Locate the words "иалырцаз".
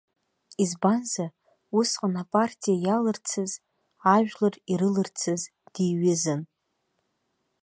2.85-3.51